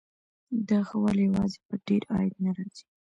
دا 0.69 0.79
ښه 0.87 0.95
والی 1.03 1.23
یوازې 1.29 1.59
په 1.67 1.75
ډېر 1.87 2.01
عاید 2.13 2.35
نه 2.45 2.51
راځي. 2.57 2.85